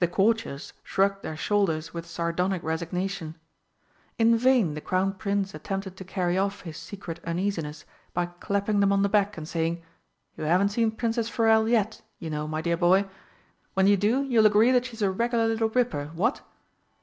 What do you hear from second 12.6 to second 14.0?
dear boy. When you